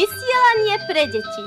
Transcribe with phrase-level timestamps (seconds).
[0.00, 1.44] Vysielanie pre deti.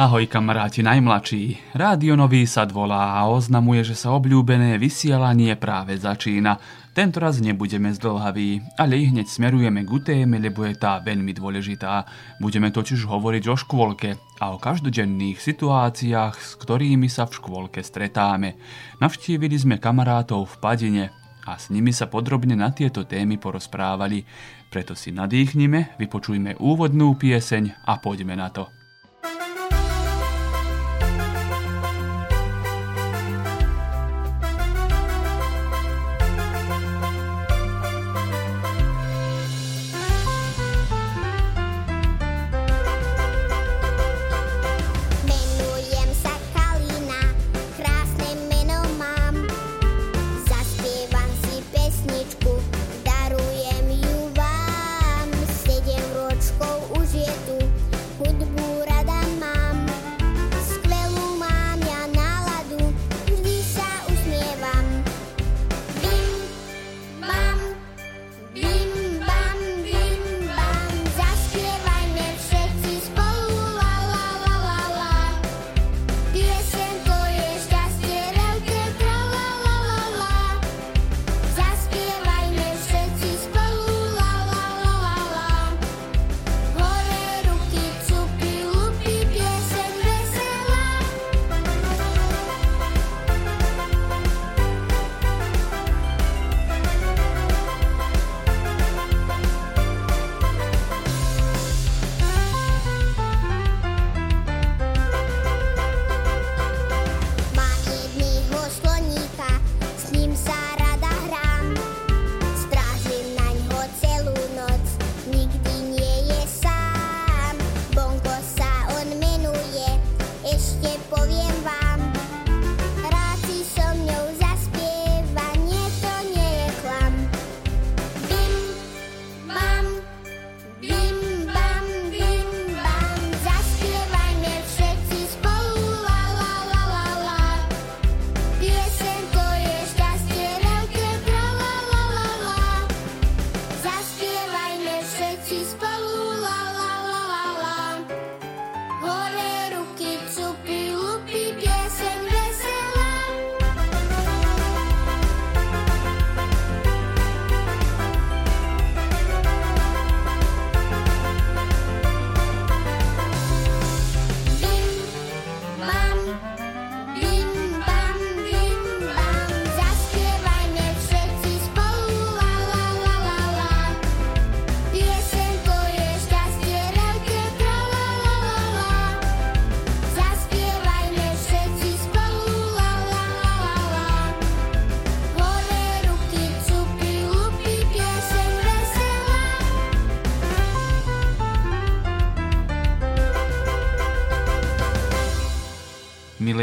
[0.00, 1.76] Ahoj kamaráti najmladší.
[1.76, 6.56] Rádio Nový sa volá a oznamuje, že sa obľúbené vysielanie práve začína.
[6.96, 12.08] Tento raz nebudeme zdlhaví, ale hneď smerujeme k téme, lebo je tá veľmi dôležitá.
[12.40, 18.56] Budeme totiž hovoriť o škôlke a o každodenných situáciách, s ktorými sa v škôlke stretáme.
[19.04, 21.04] Navštívili sme kamarátov v Padine
[21.44, 24.24] a s nimi sa podrobne na tieto témy porozprávali.
[24.72, 28.81] Preto si nadýchnime, vypočujme úvodnú pieseň a poďme na to.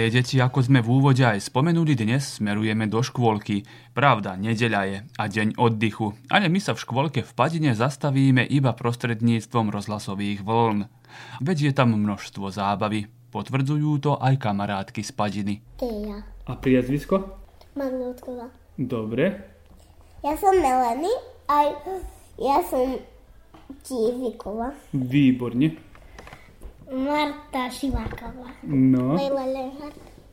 [0.10, 3.62] Milé deti, ako sme v úvode aj spomenuli, dnes smerujeme do škôlky.
[3.94, 8.74] Pravda, nedeľa je a deň oddychu, ale my sa v škôlke v Padine zastavíme iba
[8.74, 10.90] prostredníctvom rozhlasových vln.
[11.46, 13.06] Veď je tam množstvo zábavy.
[13.30, 15.56] Potvrdzujú to aj kamarátky z Padiny.
[15.78, 16.26] Teja.
[16.26, 17.30] A priezvisko?
[17.78, 18.50] Magnútkova.
[18.82, 19.46] Dobre.
[20.26, 21.14] Ja som Melanie
[21.46, 21.70] a
[22.42, 22.98] ja som
[23.86, 24.74] Tívikova.
[24.90, 25.89] Výborne.
[26.90, 28.50] Marta Šiváková.
[28.66, 29.14] No,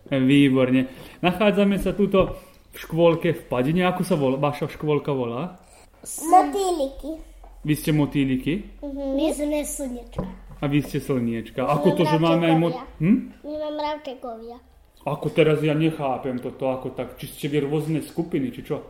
[0.08, 0.88] výborne.
[1.20, 2.40] Nachádzame sa tuto
[2.72, 3.84] v škôlke v Padine.
[3.88, 4.40] Ako sa volá?
[4.40, 5.60] Vaša škôlka volá?
[6.06, 7.20] Motýliky.
[7.66, 10.22] Vy ste motýliky My sme slnečka.
[10.62, 11.66] a vy ste slniečka.
[11.66, 12.74] Ako to, že máme aj mot...
[13.02, 13.42] Hm?
[13.42, 14.56] My máme mravčekovia.
[15.02, 17.18] Ako teraz ja nechápem toto, ako tak.
[17.18, 18.86] Či ste vy rôzne skupiny, či čo?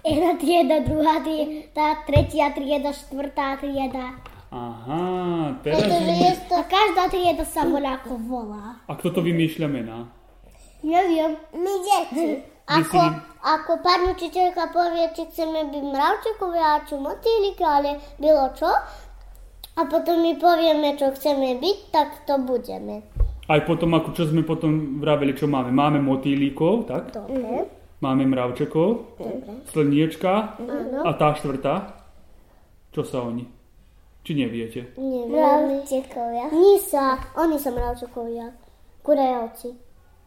[0.00, 4.16] Jedna trieda, druhá trieda, tretia trieda, štvrtá trieda.
[4.50, 5.78] Aha, teraz...
[5.78, 6.56] Pretože je to...
[6.66, 8.82] Každá trieda sa volá ako volá.
[8.90, 10.10] A kto to vymýšľa mená?
[10.82, 11.38] Neviem.
[11.54, 12.42] My deti.
[12.70, 12.98] Ako,
[13.42, 18.70] ako pani učiteľka povie, či chceme byť mravčekovia, či motýlika, ale bylo čo?
[19.74, 23.06] A potom my povieme, čo chceme byť, tak to budeme.
[23.50, 25.74] Aj potom, ako čo sme potom vraveli, čo máme?
[25.74, 27.10] Máme motýlíkov, tak?
[27.10, 27.66] Dobre.
[28.00, 29.18] Máme mravčekov,
[29.74, 30.58] slniečka
[31.02, 31.74] a tá štvrtá.
[32.94, 33.59] Čo sa oni?
[34.20, 34.80] Či neviete?
[35.00, 36.52] Mravčekovia.
[36.52, 38.52] Nie sa, oni sú mravčekovia.
[39.00, 39.68] Kurajovci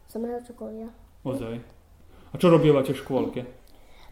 [0.09, 0.89] sú mravčekovia.
[1.21, 1.55] Ozaj.
[2.33, 3.41] A čo robievate v škôlke?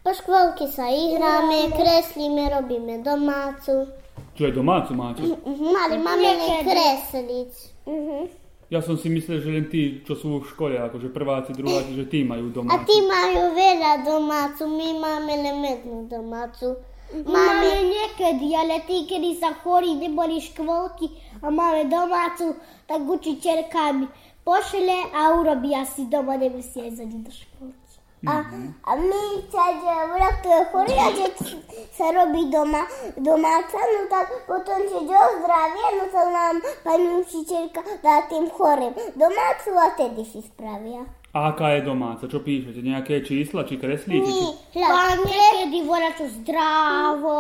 [0.02, 3.90] Po škôlke sa ihráme, kreslíme, robíme domácu.
[4.34, 5.22] Čo aj domácu máte?
[5.46, 7.54] Mali máme len kresliť.
[8.72, 12.06] Ja som si myslel, že len tí, čo sú v škole, akože prváci, druháci, že
[12.08, 12.88] tí majú A domácu.
[12.88, 16.80] tí majú veľa domácu, my máme len jednu domácu.
[17.12, 21.12] Máme niekedy, ale tí, kedy sa chorí, neboli škôlky
[21.44, 22.56] a máme domácu,
[22.88, 24.08] tak učiteľka mi
[24.48, 27.82] pošle a urobia si doma, nemusí aj zadiť do škôlky.
[28.22, 28.46] A,
[28.86, 29.76] a my keď
[30.14, 31.34] vrok to je chorý a keď
[31.90, 32.86] sa robí doma,
[33.18, 36.56] domáca, no tak potom keď ozdravie, no tak nám
[36.86, 41.02] pani učiteľka dá tým chorým domácu a tedy si spravia.
[41.32, 42.28] A aká je domáca?
[42.28, 42.84] Čo píšete?
[42.84, 44.28] Nejaké čísla, či kreslíte?
[44.28, 44.84] Či...
[44.84, 47.40] A niekedy volá čo zdravo,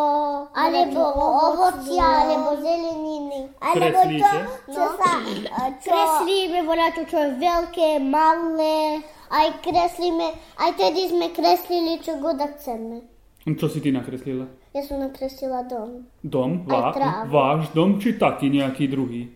[0.55, 3.51] Alebo ovocia, alebo zeleniny.
[3.59, 4.31] Alebo to,
[4.71, 5.11] čo sa...
[5.51, 9.03] a Čo, kreslíme, volá čo, čo je veľké, malé.
[9.27, 13.03] aj kreslíme, aj tedy sme kreslili, čo goda chceme.
[13.43, 14.47] Čo si ty nakreslila?
[14.71, 16.07] Ja som nakreslila dom.
[16.23, 16.63] Dom?
[16.63, 16.95] Vá,
[17.27, 19.27] váš dom, či taký nejaký druhý?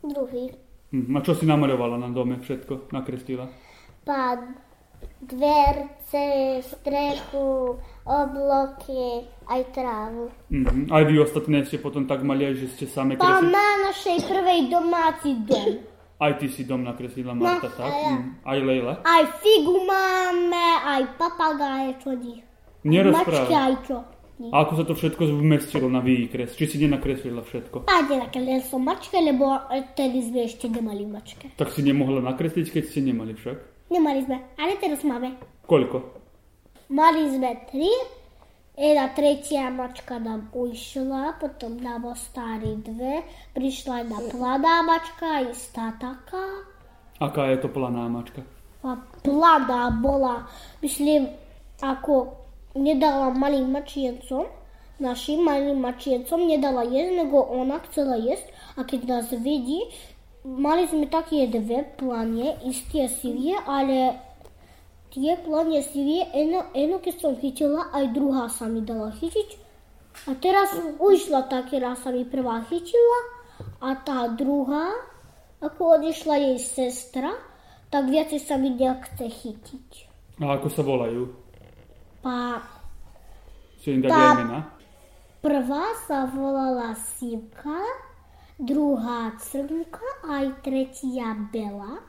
[0.00, 0.56] Druhý.
[0.88, 2.88] Hm, A čo si namaľovala na dome všetko?
[2.88, 3.67] Nakreslila?
[4.08, 4.40] Pád,
[5.20, 6.26] dverce,
[6.64, 7.76] strechu,
[8.08, 10.32] obloky, aj trávu.
[10.48, 10.88] Mhm.
[10.88, 13.52] Aj vy ostatné ste potom tak mali, aj, že ste same Tá kreslili?
[13.52, 15.84] má našej prvej domáci dom.
[16.18, 17.84] Aj ty si dom nakreslila, Marta, tak?
[17.84, 18.14] a ja.
[18.16, 18.42] Hm.
[18.42, 18.94] Aj Leila?
[19.04, 22.10] Aj figu máme, aj papagáje, čo.
[22.10, 22.42] Mačky
[22.82, 23.54] Nerozprávaj.
[23.54, 23.96] aj čo.
[24.40, 24.48] ní.
[24.50, 26.56] A ako sa to všetko vmestilo na výkres?
[26.56, 27.86] Či si nenakreslila všetko?
[27.86, 28.02] A
[28.34, 29.62] len som mačka, lebo
[29.94, 31.54] tedy sme ešte nemali mačke.
[31.58, 33.58] Tak si nemohla nakresliť, keď ste nemali však?
[33.88, 35.40] Nemali sme, ale teraz máme.
[35.64, 35.96] Koľko?
[36.92, 37.88] Mali sme tri,
[38.76, 43.24] jedna tretia mačka nám ušla, potom nám ostali dve,
[43.56, 46.68] prišla jedna planá mačka, istá taká.
[47.20, 48.44] Aká je to planá mačka?
[48.84, 50.48] A planá bola,
[50.84, 51.32] myslím,
[51.80, 52.32] ako
[52.76, 54.46] nedala malým mačiencom,
[55.00, 59.86] našim malým mačiencom nedala jesť, lebo ona chcela jesť a keď nás vidí,
[60.44, 64.18] mali sme také dve planie, isté sivie, ale
[65.10, 69.66] tie planie sivie, eno, eno keď som chytila, aj druhá sa mi dala chytiť.
[70.26, 73.20] A teraz ušla také raz sa mi prvá chytila
[73.78, 74.90] a tá druhá,
[75.62, 77.34] ako odišla jej sestra,
[77.88, 79.88] tak viacej sa mi nechce chytiť.
[80.42, 81.30] A ako sa volajú?
[82.22, 82.62] Pa
[83.78, 84.78] Si im dať
[85.38, 87.78] prvá sa volala Sivka,
[88.58, 92.02] druhá Crnka, aj tretia Bela.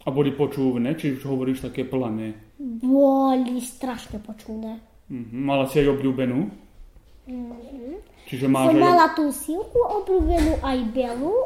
[0.00, 2.34] A boli počúvne, či už hovoríš také plané?
[2.58, 4.80] Boli strašne počúne.
[5.08, 5.34] Mhm.
[5.44, 6.50] Mala si aj obľúbenú?
[8.26, 8.82] Čiže máš Som aj...
[8.82, 11.36] mala tú Sivku obľúbenú aj Belu,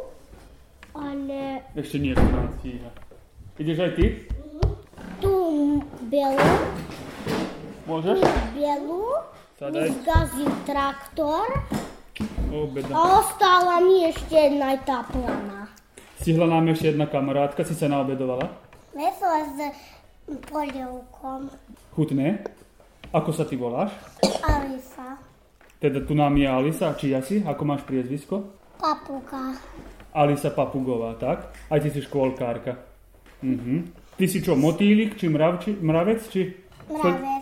[0.96, 2.90] ale Ešte nie, to nás stíha.
[3.60, 4.06] Ideš aj ty?
[5.20, 5.34] tú
[6.08, 6.48] Belu,
[7.84, 8.18] Môžeš?
[9.54, 9.86] Sadaj.
[9.86, 11.46] mi zgazil traktor
[12.54, 12.94] Obeda.
[12.94, 15.66] a ostala mi ešte jedna tá plana.
[16.22, 18.46] Stihla nám ešte jedna kamarátka, si sa naobedovala?
[18.94, 19.58] Meso s
[20.46, 21.50] polievkom.
[21.98, 22.46] Chutné?
[23.10, 23.90] Ako sa ty voláš?
[24.46, 25.18] Alisa.
[25.82, 27.42] Teda tu nám je Alisa, či ja si?
[27.42, 28.46] Ako máš priezvisko?
[28.78, 29.58] Papuka.
[30.14, 31.50] Alisa Papugová, tak?
[31.66, 32.78] Aj ty si škôlkárka.
[33.42, 33.90] Mhm.
[34.14, 36.54] Ty si čo, motýlik, či mravči, mravec, či...
[36.86, 37.33] Mravec.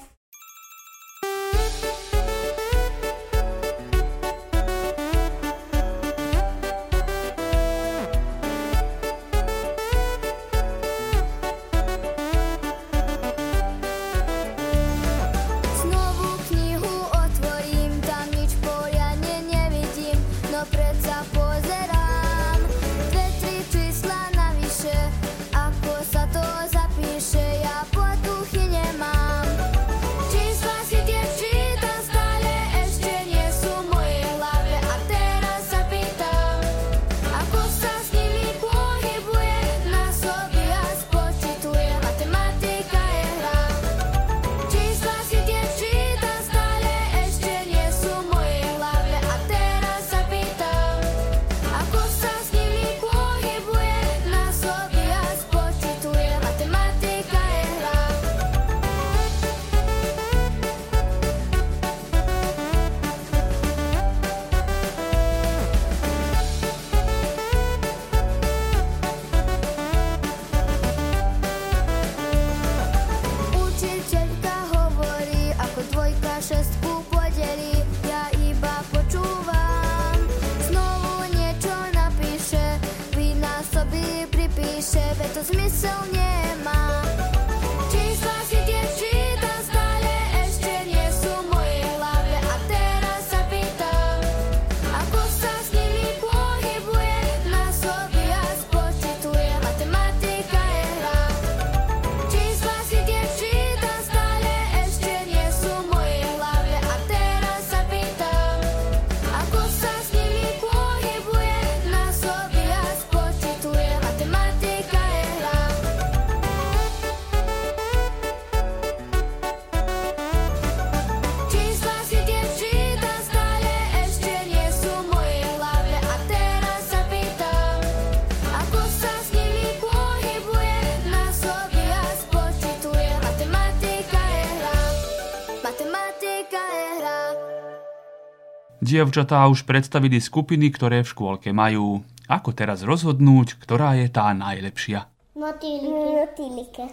[138.93, 142.05] Dievčatá už predstavili skupiny, ktoré v škôlke majú.
[142.29, 145.09] Ako teraz rozhodnúť, ktorá je tá najlepšia?
[145.33, 146.13] Motýliky.
[146.13, 146.85] Motýlike.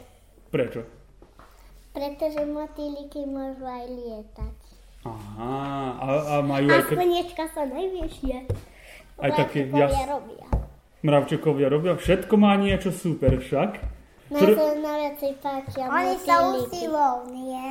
[0.48, 0.88] Prečo?
[1.92, 4.58] Pretože motýliky môžu aj lietať.
[5.04, 5.60] Aha,
[6.00, 6.88] a, a majú A aj...
[6.88, 8.36] Slniečka sa najvyššie.
[9.20, 10.08] Aj také Mravčekovia jas...
[10.08, 10.48] robia.
[11.04, 11.94] Mravčekovia robia.
[12.00, 13.72] Všetko má niečo super však.
[14.32, 14.72] Mne Čo- sa
[15.44, 16.64] páčia Oni motýliky.
[16.64, 17.64] usilovnie.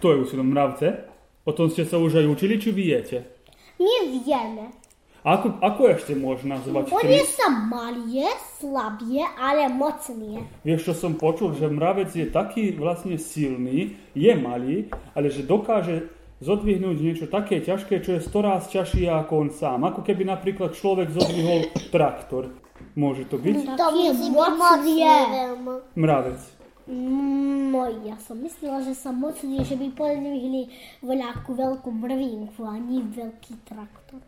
[0.00, 1.11] Kto je usilom mravce?
[1.42, 3.26] O tom ste sa už aj učili, či viete?
[3.82, 4.70] My vieme.
[5.22, 7.14] Ako, ako ešte môžeš nazvať On tri?
[7.14, 8.26] je sa malie,
[8.58, 10.42] slabie, ale mocnie.
[10.66, 16.10] Vieš, čo som počul, že mravec je taký vlastne silný, je malý, ale že dokáže
[16.42, 19.86] zodvihnúť niečo také ťažké, čo je 100 raz ťažšie ako on sám.
[19.86, 22.50] Ako keby napríklad človek zodvihol traktor.
[22.98, 23.78] Môže to byť?
[23.78, 23.88] To
[25.30, 25.74] veľmi.
[25.94, 26.40] Mravec.
[26.86, 30.66] No, ja som myslela, že sa mocnie, že by podvihli
[30.98, 34.18] voľakú veľkú mrvinku, a nie veľký traktor.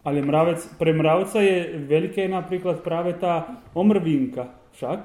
[0.00, 5.00] Ale mravec, pre mravca je veľké napríklad práve tá omrvinka však.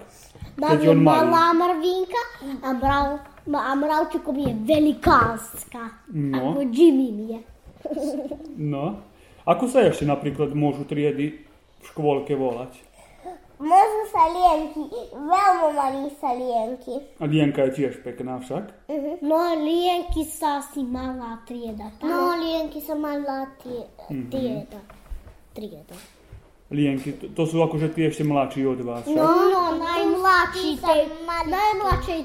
[0.56, 1.28] Keď je on malý.
[1.28, 2.22] malá mrvinka
[2.64, 3.08] a, mrav,
[3.52, 6.00] a mravčekom je velikánska.
[6.16, 6.56] No.
[6.56, 7.40] Ako Jimmy je.
[8.56, 9.04] No.
[9.44, 12.82] Ako sa ešte napríklad môžu triedy v škôlke volať?
[13.60, 16.96] Môžu sa lienky, veľmi malí sa lienky.
[17.20, 18.88] A Lienka je tiež pekná však.
[19.20, 21.92] No, lienky sa asi malá trieda.
[22.00, 22.08] Tá?
[22.08, 24.32] No, lienky sa malá tie, Mhm.
[24.32, 24.82] trieda.
[25.52, 25.98] Trieda.
[26.66, 29.14] Lienky, to, to sú akože tie ešte mladší od vás však.
[29.14, 31.02] No, no, najmladší tej,
[31.46, 32.22] najmladšej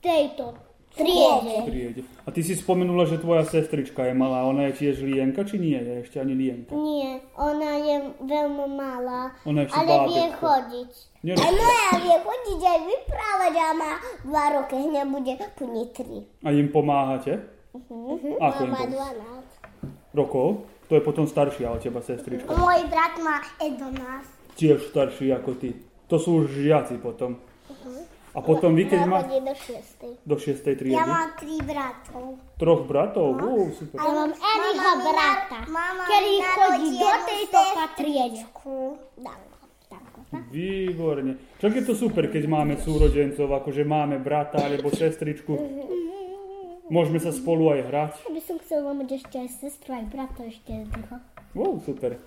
[0.00, 0.56] tejto
[0.96, 1.56] Triede.
[1.62, 2.00] triede.
[2.24, 4.42] A ty si spomenula, že tvoja sestrička je malá.
[4.42, 6.72] Ona je tiež Lienka, či nie je ešte ani Lienka?
[6.72, 10.40] Nie, ona je veľmi malá, Ona je ale vie bábätko.
[10.40, 10.90] chodiť.
[11.20, 13.92] Nie, Aj moja vie chodiť, aj vyprávať a má
[14.24, 16.18] dva roky, hneď bude plniť tri.
[16.40, 17.32] A im pomáhate?
[17.74, 18.96] Ako im Má pomáhate?
[18.96, 20.16] 12.
[20.16, 20.46] Rokov?
[20.86, 22.48] To je potom staršia od teba sestrička.
[22.48, 24.00] Môj brat má 11.
[24.54, 25.76] Tiež starší ako ty.
[26.06, 27.36] To sú už žiaci potom.
[28.36, 30.28] A potom vy, keď má chodí do 6.
[30.28, 30.60] do 6.
[30.76, 32.36] triedy, Ja mám tri bratov.
[32.60, 33.96] troch bratov, Ú, super.
[33.96, 37.60] Ja mám Eriho brata, mama ktorý chodí do tejto.
[39.16, 40.20] Danko.
[40.52, 41.40] Výborne.
[41.56, 45.56] Čak je to super, keď máme súrodencov, akože máme brata alebo sestričku.
[46.86, 48.12] Môžeme sa spolu aj hrať.
[48.20, 51.14] Ja by som chcela mať ešte aj sestru, aj brata ešte jedného.
[51.56, 52.20] Wow, super.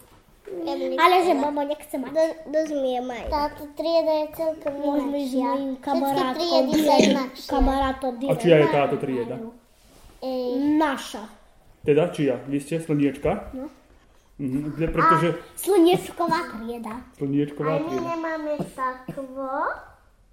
[0.96, 2.12] Ale že mama nechce mať.
[2.12, 3.26] Do, dosť maj.
[3.30, 6.64] Táto trieda je celkom Môžeme ísť s mojim kamarátom.
[7.48, 9.36] Kamarátom A čia je táto trieda?
[10.20, 10.44] Ej,
[10.76, 11.24] Naša.
[11.80, 12.36] Teda čia?
[12.44, 13.56] Vy ste slniečka?
[13.56, 13.72] No.
[14.36, 16.96] Mhm, kde- pretože Slnečková trieda.
[17.16, 18.08] slniečková aj my trieda.
[18.08, 19.52] nemáme sakvo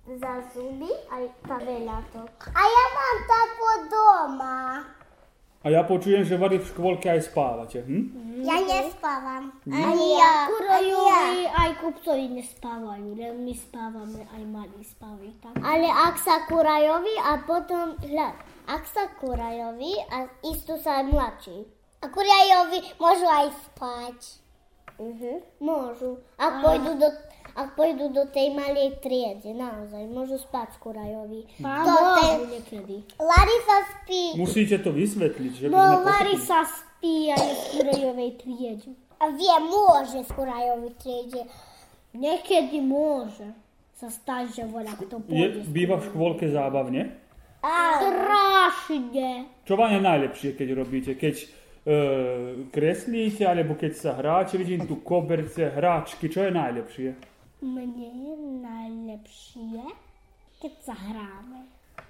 [0.06, 2.30] za zuby, aj tabeľatok.
[2.50, 4.58] A ja mám takvo doma.
[5.66, 7.82] A ja počujem, že vary v škôlke aj spávate.
[7.82, 8.02] Hm?
[8.46, 9.50] Ja nespávam.
[9.66, 10.46] Ani ja.
[10.46, 15.34] Kurojovi aj kupcovi nespávajú, len my spávame, aj malí spávajú.
[15.42, 15.58] Tak.
[15.58, 18.38] Ale ak sa kurajovi a potom, hľad,
[18.70, 21.58] ak sa kurajovi a istú sa aj mladší.
[21.98, 24.18] A kurajovi môžu aj spať.
[25.02, 25.42] Uh-huh.
[25.58, 26.22] Môžu.
[26.38, 27.10] Ak pôjdu, do,
[27.56, 30.76] ak pôjdu do tej malej triedy, naozaj, môžu spať
[31.88, 33.00] To ten, niekedy.
[33.16, 34.36] Larisa spí.
[34.36, 38.90] Musíte to vysvetliť, že by No, sme Larisa spí aj v kurojovej triede.
[39.16, 41.42] A vie, môže v kurajovej triede.
[42.12, 43.48] Niekedy môže
[43.96, 45.24] sa stať, že voľa kto.
[45.24, 45.72] Je, pôjde.
[45.72, 47.16] býva v škôlke zábavne?
[47.66, 49.48] Strašne.
[49.64, 51.12] Čo vám je najlepšie, keď robíte?
[51.16, 51.46] Keď e,
[52.68, 54.60] kreslíte, alebo keď sa hráte?
[54.60, 56.28] Vidím tu koberce, hráčky.
[56.28, 57.08] Čo je najlepšie?
[57.64, 59.84] Mne je najlepšie,
[60.60, 61.64] keď sa hráme.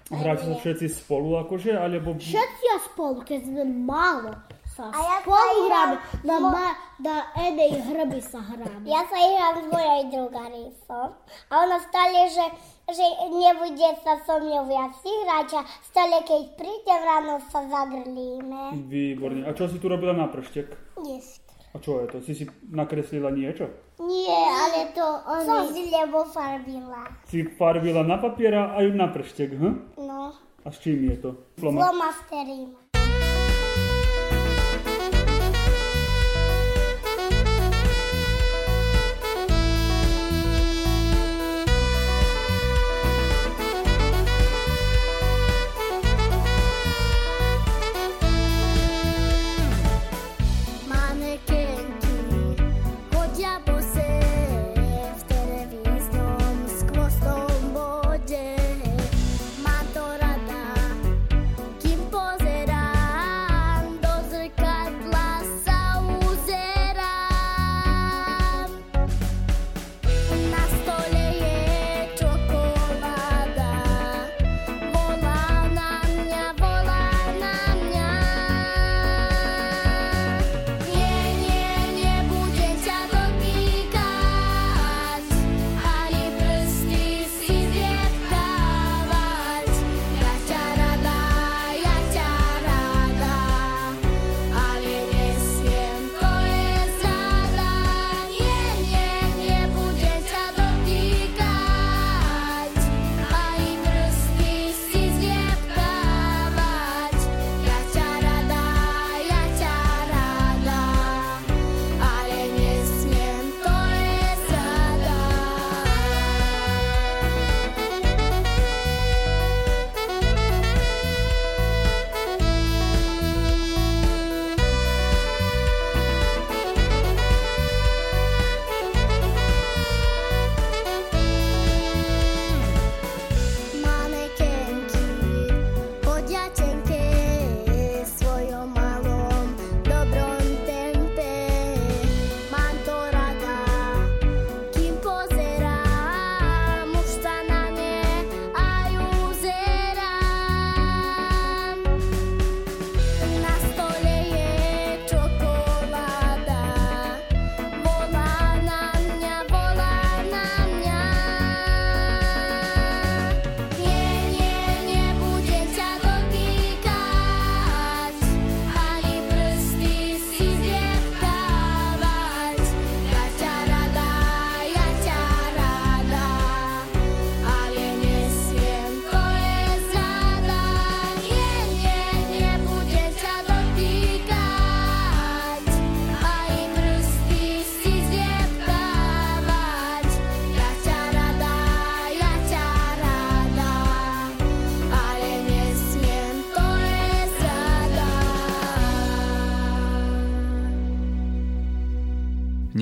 [0.07, 1.75] Hráte sa všetci spolu, akože?
[1.75, 2.15] Alebo...
[2.15, 4.31] Všetci a spolu, keď sme málo
[4.77, 5.97] sa A ja spolu igram hráme.
[6.21, 6.67] Na, mo- ma,
[7.01, 8.85] na jednej hrby sa hráme.
[8.85, 11.05] Ja sa igram s mojej drugaricou.
[11.49, 12.45] A ona stále, že,
[12.93, 18.77] že nebude sa so mnou viac hrať a stále keď prídem ráno sa zagrlíme.
[18.85, 19.49] Výborne.
[19.49, 20.69] A čo si tu robila na prštek?
[21.03, 21.41] Jest.
[21.73, 22.17] A čo je to?
[22.21, 23.86] Si si nakreslila niečo?
[23.97, 27.09] Nie, ale to on Som z lebo farbila.
[27.25, 29.73] Si farbila na papiera aj na prštek, hm?
[29.97, 31.29] No, A s čím je to?
[31.57, 31.81] Floma.
[31.81, 32.75] flomasterím.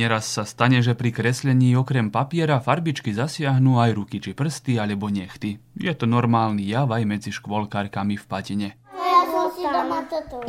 [0.05, 5.09] Neraz sa stane, že pri kreslení okrem papiera farbičky zasiahnu aj ruky či prsty alebo
[5.09, 5.57] nechty.
[5.73, 8.69] Je to normálny jav aj medzi škôlkarkami v Patine.
[8.93, 10.45] Ja som si doma toto.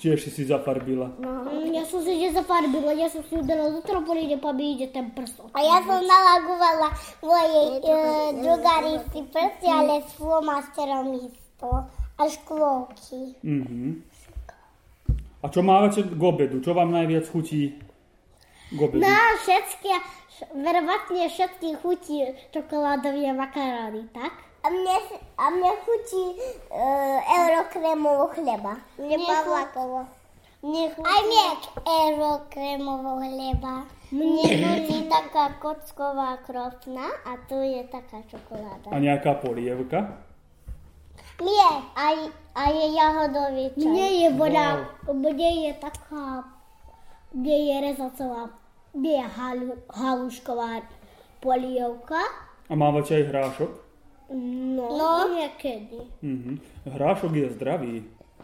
[0.00, 1.12] Tiež si si zafarbila.
[1.20, 4.88] Mm, Ja som si že zafarbila, ja som si udala do trampoline, pa mi ide
[4.88, 5.44] ten prst.
[5.52, 6.88] A ja som nalagovala
[7.20, 7.92] mojej e,
[8.40, 11.84] drugarici prsty, ale s flomasterom isto.
[12.16, 13.36] A škôlky.
[13.44, 14.08] Mhm.
[15.44, 16.64] A čo mávate k obedu?
[16.64, 17.76] Čo vám najviac chutí
[18.70, 19.02] k obedu?
[19.02, 19.90] Na všetky,
[20.54, 24.32] verovatne všetky chutí čokoládové makaróny, tak?
[24.60, 24.96] A mne,
[25.40, 26.84] a mne chutí e,
[27.24, 28.76] eurokrémovo chleba.
[29.00, 30.04] Mne Pavlakovo.
[30.60, 31.08] Mne chutí...
[31.08, 31.46] Aj mne
[31.88, 33.74] eurokrémovo chleba.
[34.12, 38.92] Mne chutí taká kocková krofna a tu je taká čokoláda.
[38.92, 40.28] A nejaká polievka?
[41.40, 42.16] Mne aj,
[42.52, 43.88] aj je jahodový čaj.
[43.88, 44.66] Mne je voda,
[45.08, 46.44] mne je taká,
[47.32, 48.52] mne je rezacová,
[48.92, 50.82] je halu, halušková
[51.38, 52.20] polievka.
[52.66, 53.70] A mávate aj hrášok?
[54.30, 55.12] No, No.
[55.30, 55.98] niekedy.
[56.22, 56.52] Mhm.
[56.86, 57.94] Hrášok je zdravý.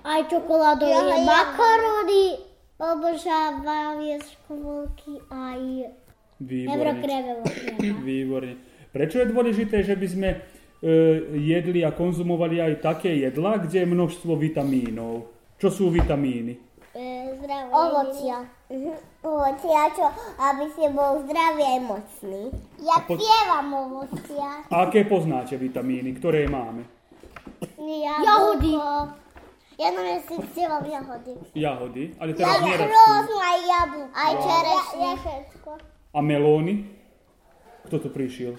[0.02, 2.38] Aj čokoládové Ja, makaróny,
[2.78, 5.90] obožávam je škôlky aj
[6.36, 7.00] Výborne.
[8.06, 8.54] Výborne.
[8.92, 10.38] Prečo je dôležité, že by sme e,
[11.32, 15.32] jedli a konzumovali aj také jedlá, kde je množstvo vitamínov?
[15.56, 16.60] Čo sú vitamíny?
[17.28, 17.68] Zdravé.
[17.68, 18.36] Ovocia.
[18.68, 18.92] Mhm.
[19.20, 20.06] Ovocia, čo?
[20.36, 22.42] Aby si bol zdravý aj mocný.
[22.80, 24.48] Ja po- spievam ovocia.
[24.66, 26.86] A aké poznáte vitamíny, ktoré máme?
[27.76, 28.74] Jahody.
[29.76, 31.32] Ja na mňa si spievam jahody.
[31.52, 32.90] Jahody, ale Ja teraz nerastú.
[32.90, 34.14] rôznu aj jablko.
[34.14, 35.04] Aj čerešne.
[35.04, 35.70] Ja, všetko.
[36.10, 36.74] A melóny?
[37.84, 38.56] Kto tu prišiel?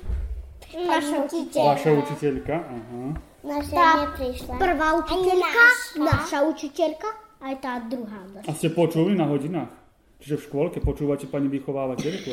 [0.70, 1.68] Naša učiteľka.
[1.68, 2.56] Vaša učiteľka?
[2.60, 3.02] Aha.
[3.40, 4.54] Naša neprišla.
[4.58, 5.98] prvá učiteľka, naša.
[5.98, 8.52] naša učiteľka, aj tá druhá A naša.
[8.54, 9.70] ste počuli na hodinách?
[10.18, 12.32] Čiže v škôlke počúvate pani vychovávateľku?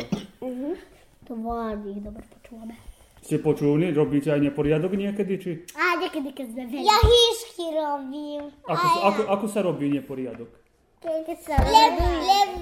[1.25, 2.75] To veľmi dobre počúvame.
[3.21, 3.89] Ste počuli?
[3.89, 5.33] Robíte aj neporiadok niekedy?
[5.37, 6.85] Či A niekedy, keď sme veľa.
[6.85, 8.43] Ja hýšky robím.
[8.63, 10.49] ako, ako, ako sa robí neporiadok?
[11.01, 12.01] Keď sa, lep,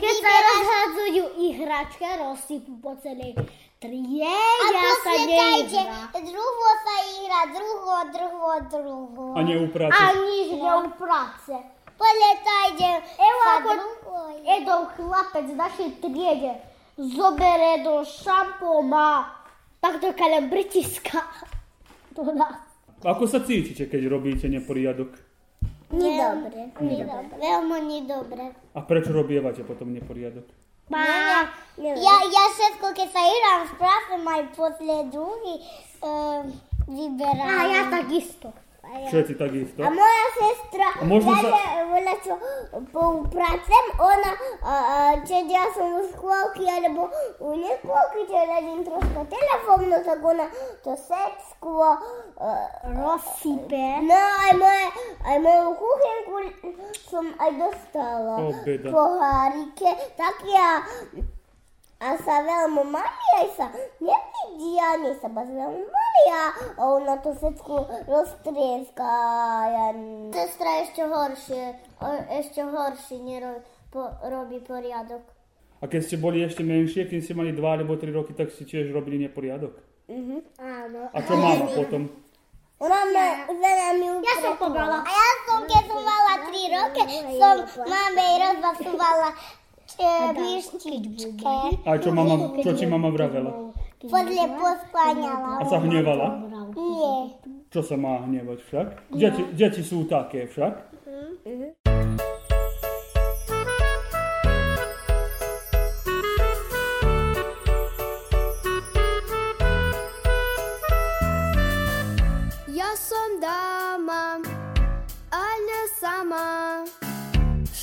[0.03, 3.39] keď sa rozhádzajú ihračka, rozsypú po celej
[3.79, 6.11] trie, A ja sa neihrá.
[6.11, 9.27] druho sa ihrá, druho, druho, druho.
[9.35, 9.95] A neuprace?
[9.95, 11.55] A nič neuprace.
[14.43, 16.53] Jeden chlapec v našej triede
[16.99, 19.33] zobere do šampóna,
[19.81, 21.25] tak to kalem pritiska
[22.13, 22.61] do nás.
[23.03, 25.11] Ako sa cítite, keď robíte neporiadok?
[25.93, 27.35] Nedobre, nedobre.
[27.37, 28.45] Veľmi nedobre.
[28.73, 30.47] A prečo robievate potom neporiadok?
[30.89, 31.49] Má,
[31.81, 35.55] Ja, ja všetko, keď sa ihrám, spravím aj posle druhý
[36.05, 36.45] uh,
[36.87, 37.49] vyberám.
[37.49, 38.53] a ja takisto.
[38.83, 39.79] Všetci takisto?
[39.79, 41.63] A moja sestra, A možno ja sa- sa...
[41.87, 42.35] voľa čo
[42.91, 47.07] poupracem, ona, a, a, keď ja som u škôlky, alebo
[47.39, 50.47] u neškôlky, čo radím troška telefónu, tak ona
[50.83, 53.87] to všetko uh, Rozsype.
[54.03, 54.87] No aj moje,
[55.31, 56.37] aj moju kuchenku
[57.07, 58.35] som aj dostala.
[58.45, 58.89] O, beda.
[58.91, 60.83] Pohárike, tak ja
[62.03, 63.67] a sa veľmi mali, aj sa
[64.03, 66.43] nevidia, nie sa vás veľmi mali a
[66.83, 67.75] ona to všetko
[68.11, 69.13] roztrieska.
[69.71, 69.87] Ja...
[70.35, 71.63] Sestra ešte horšie,
[72.27, 73.63] ešte horšie nerobí
[73.95, 75.23] po, robí poriadok.
[75.79, 78.67] A keď ste boli ešte menšie, keď ste mali 2 alebo 3 roky, tak ste
[78.67, 79.79] tiež robili neporiadok?
[80.59, 81.01] Áno.
[81.15, 82.11] A čo mama potom?
[82.83, 85.07] Ona ma za nami Ja som pobrala.
[85.07, 87.03] A ja som, keď som mala 3 roky,
[87.39, 89.31] som máme rozvasovala
[89.99, 91.57] pištičke.
[91.85, 93.73] A čo, mama, čo ti mama vravela?
[94.03, 95.53] Podľa poskláňala.
[95.61, 96.29] A sa hnevala?
[96.75, 97.15] Nie.
[97.73, 98.87] Čo sa má hnevať však?
[99.15, 100.75] Deti, deti sú také však.
[101.43, 101.82] Ja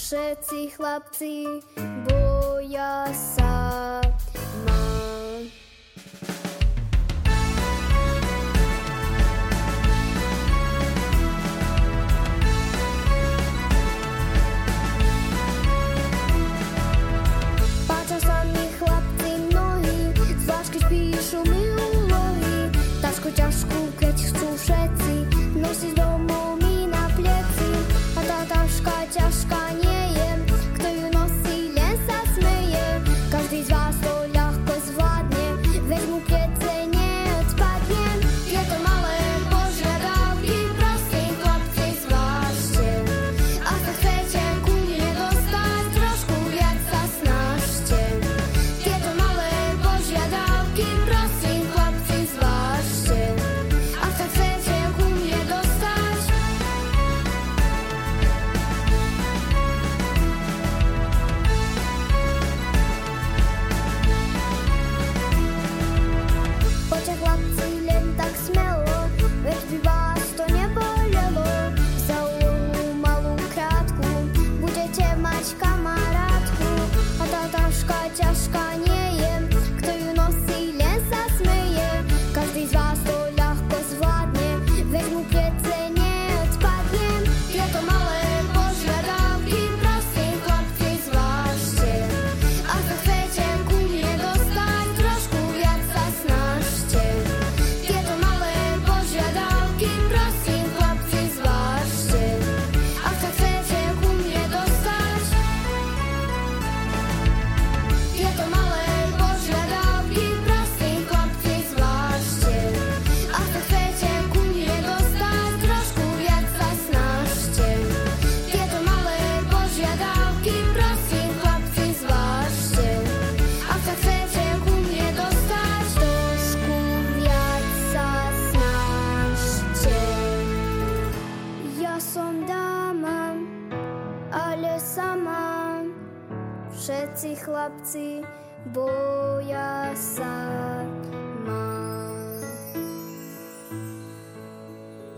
[0.09, 1.45] Všetci chlapci
[2.09, 4.01] boja sa
[4.65, 4.81] ma.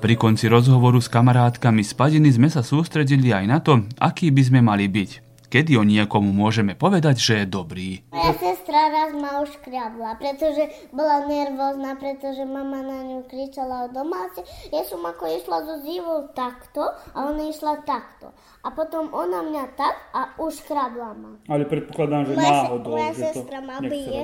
[0.01, 4.41] Pri konci rozhovoru s kamarátkami z Padiny sme sa sústredili aj na to, aký by
[4.41, 5.29] sme mali byť.
[5.45, 8.01] Kedy o niekomu môžeme povedať, že je dobrý.
[8.09, 13.93] Moja sestra raz ma už kriabla, pretože bola nervózna, pretože mama na ňu kričala o
[13.93, 14.41] domáci.
[14.71, 16.81] Ja som ako išla so zívou takto
[17.13, 18.31] a ona išla takto.
[18.63, 21.31] A potom ona mňa tak a už krabla ma.
[21.45, 23.91] Ale predpokladám, že Moja náhodou, moja že to sestra ma nechcela.
[23.91, 24.21] bije.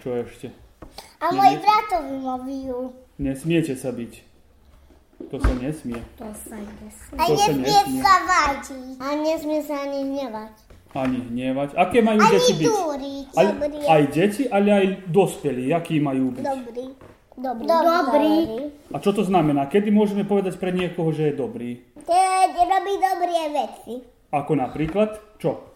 [0.00, 0.46] Čo ešte?
[1.20, 2.80] A môj bratovi ma bijú.
[3.20, 4.27] Nesmiete sa byť.
[5.20, 5.98] To sa nesmie.
[6.14, 7.12] To sa nesmie.
[7.12, 8.00] A To sa nesmie nesmie.
[8.00, 8.96] sa vážiť.
[8.96, 10.54] A nesmie sa ani hnevať.
[10.90, 11.68] Ani hnevať.
[11.74, 12.66] Aké majú Ani deti byť?
[12.66, 13.26] túriť.
[13.34, 13.78] Aj, Dobrý.
[13.84, 15.64] aj deti, ale aj dospelí.
[15.70, 16.44] Akí majú byť?
[16.44, 16.86] Dobrý.
[17.36, 17.66] Dobrý.
[17.66, 18.34] Dobrý.
[18.88, 19.66] A čo to znamená?
[19.66, 21.70] Kedy môžeme povedať pre niekoho, že je dobrý?
[21.98, 23.94] Keď robí dobré veci.
[24.28, 25.18] Ako napríklad?
[25.36, 25.66] Čo?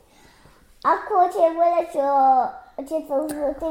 [0.81, 2.07] Ako će bude čo,
[2.81, 3.71] će to uzeti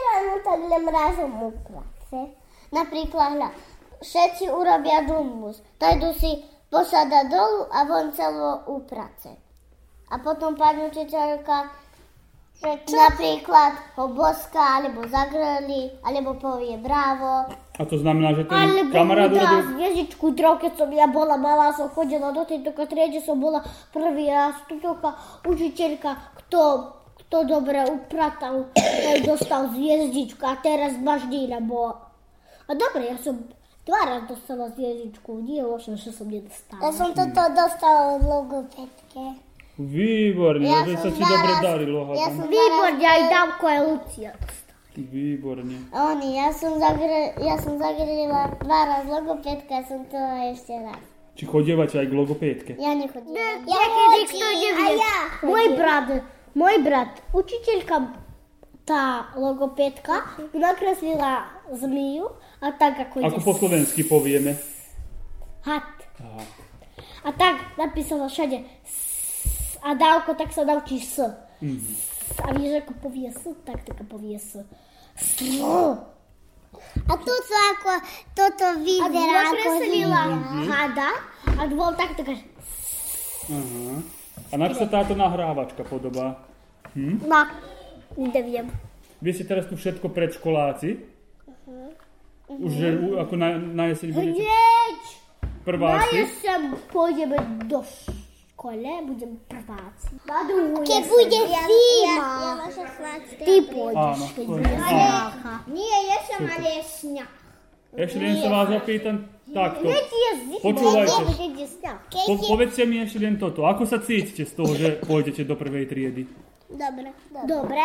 [0.00, 2.32] ráno, tak len razom uprace.
[2.70, 3.50] Napríklad, hľa,
[4.02, 5.62] všetci urobia džumbus.
[5.78, 9.36] Tajdu si posada dolu a von celo uprace.
[10.08, 11.88] A potom pani učiteľka
[12.90, 17.46] napríklad ho boská, alebo zagrli, alebo povie bravo.
[17.78, 19.78] A to znamená, že ten Alebo kamarát urobil...
[19.78, 23.62] zviezdičku trov, keď som ja bola malá, som chodila do tejto triede, som bola
[23.94, 25.14] prvý raz, tutoka
[25.46, 26.10] učiteľka,
[26.42, 26.62] kto,
[27.22, 28.74] kto dobre upratal,
[29.06, 31.94] ten dostal zviezdičku a teraz baždí, lebo...
[32.68, 33.38] A dobre, ja som
[33.88, 36.78] dva raz dostala zviezdičku, nie osem, že som nedostala.
[36.78, 39.40] Ja som toto dostala od logopedke.
[39.78, 42.00] Výborne, Ja že sa ti zaraz- dobre darilo.
[42.12, 44.30] ja som- Výborne, aj Davko, aj Lucia.
[44.92, 45.78] Výborne.
[45.88, 50.18] Oni, ja som, zagre, ja som zagrela dva raz logopedka, ja som to
[50.50, 50.98] ešte raz.
[51.32, 52.72] Či chodievate aj k logopédke?
[52.76, 53.30] Ja nechodím.
[53.30, 56.06] Ja Niekedy kto chodím, a ja Môj brat,
[56.52, 57.94] môj brat, učiteľka,
[58.88, 59.04] tá
[59.36, 62.24] logopédka, nakreslila zmiju
[62.58, 64.56] a tak ako, Ako po slovensky povieme.
[65.60, 65.84] had.
[66.18, 66.42] Aha.
[67.20, 68.96] A tak napísala všade s
[69.78, 71.20] a dávko tak sa naučí s.
[71.60, 71.92] Mhm.
[72.38, 74.56] A vieš, ako povie s, tak tak povie s.
[75.14, 75.36] S.
[77.08, 77.32] A toto
[77.72, 77.92] ako,
[78.32, 79.08] toto A vyzerá
[79.42, 80.64] ako nakreslila zvíja.
[80.68, 81.10] hada
[81.48, 82.28] a bol tak tak
[83.48, 83.94] Aha.
[84.48, 86.44] A na čo sa táto nahrávačka podobá?
[86.96, 87.48] na,
[88.16, 88.70] neviem.
[89.18, 90.88] Vy ste teraz tu všetko predškoláci?
[92.48, 95.00] Už že ako na, na jeseň budete Hneď!
[95.44, 96.16] Na prváci?
[96.16, 97.36] jeseň pôjdeme
[97.68, 100.16] do škole, budem prváci.
[100.24, 101.12] Na druhú Keď jeseň.
[101.12, 102.28] bude zima.
[103.36, 105.52] Ty pôjdeš, Áno, keď bude znáka.
[105.68, 107.32] Nie, jesem, ale je sňah.
[107.88, 109.16] Ešte len sa vás opýtam
[109.48, 109.84] takto.
[109.88, 111.22] Zima, Počúvajte.
[112.24, 113.68] Po, povedzte mi ešte len toto.
[113.68, 116.24] Ako sa cítite z toho, že pôjdete do prvej triedy?
[116.68, 117.10] Dobre.
[117.48, 117.82] Dobre.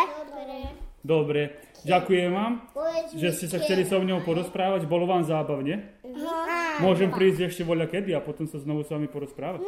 [1.04, 1.42] Dobre.
[1.84, 2.64] Ďakujem vám,
[3.12, 4.88] že ste sa chceli so mnou porozprávať.
[4.88, 5.84] Bolo vám zábavne?
[6.80, 9.60] Môžem prísť ešte voľa kedy a potom sa znovu s vami porozprávať?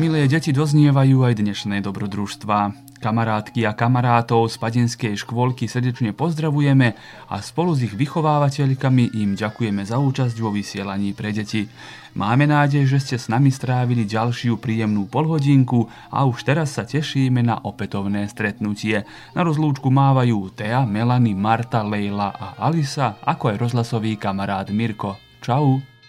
[0.00, 2.72] Milé deti doznievajú aj dnešné dobrodružstva.
[3.04, 6.96] Kamarátky a kamarátov z Padinskej škôlky srdečne pozdravujeme
[7.28, 11.68] a spolu s ich vychovávateľkami im ďakujeme za účasť vo vysielaní pre deti.
[12.16, 17.44] Máme nádej, že ste s nami strávili ďalšiu príjemnú polhodinku a už teraz sa tešíme
[17.44, 19.04] na opätovné stretnutie.
[19.36, 25.20] Na rozlúčku mávajú Tea, Melanie, Marta, Leila a Alisa, ako aj rozhlasový kamarát Mirko.
[25.44, 25.99] Čau.